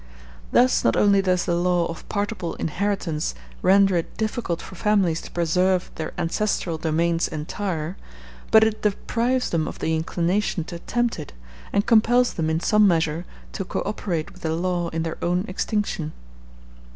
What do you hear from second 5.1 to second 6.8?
to preserve their ancestral